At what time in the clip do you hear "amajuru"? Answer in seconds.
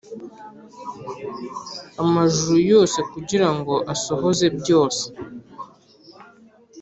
2.03-2.57